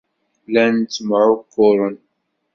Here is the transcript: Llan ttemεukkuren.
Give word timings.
Llan 0.47 0.75
ttemεukkuren. 0.83 1.97